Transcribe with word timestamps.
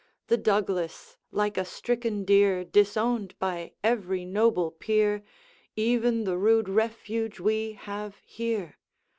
The 0.29 0.37
Douglas, 0.37 1.17
like 1.29 1.59
a 1.59 1.63
stricken 1.63 2.25
deer, 2.25 2.63
Disowned 2.65 3.37
by 3.37 3.73
every 3.83 4.25
noble 4.25 4.71
peer, 4.71 5.21
Even 5.75 6.23
the 6.23 6.39
rude 6.39 6.67
refuge 6.67 7.39
we 7.39 7.73
have 7.73 8.15
here? 8.25 8.79